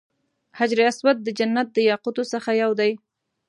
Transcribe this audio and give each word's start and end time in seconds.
حجر 0.57 0.79
اسود 0.89 1.17
د 1.23 1.27
جنت 1.37 1.67
د 1.73 1.77
یاقوتو 1.89 2.23
څخه 2.33 2.49
یو 2.61 2.71
دی. 2.79 2.91